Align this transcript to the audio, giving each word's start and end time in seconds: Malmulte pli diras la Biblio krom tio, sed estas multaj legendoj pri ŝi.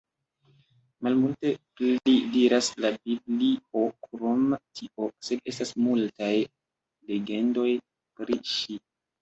Malmulte 1.07 1.51
pli 1.81 2.15
diras 2.37 2.69
la 2.85 2.91
Biblio 2.95 3.83
krom 4.07 4.49
tio, 4.81 5.11
sed 5.29 5.53
estas 5.55 5.75
multaj 5.85 6.33
legendoj 7.13 7.69
pri 8.21 8.41
ŝi. 8.57 8.83